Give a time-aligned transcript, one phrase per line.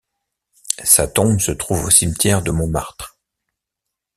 [0.83, 3.19] Sa tombe se trouve au cimetière de Montmartre.